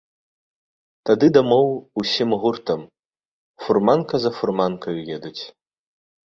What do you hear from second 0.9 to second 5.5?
Тады дамоў усім гуртам фурманка за фурманкаю едуць.